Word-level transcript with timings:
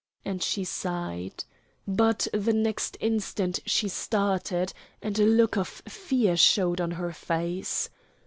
And 0.25 0.41
she 0.41 0.63
sighed. 0.63 1.43
But 1.87 2.27
the 2.33 2.53
next 2.53 2.97
instant 2.99 3.59
she 3.67 3.87
started, 3.87 4.73
and 4.99 5.19
a 5.19 5.25
look 5.25 5.57
of 5.57 5.67
fear 5.67 6.35
showed 6.35 6.81
on 6.81 6.89
her 6.89 7.11
face. 7.13 7.87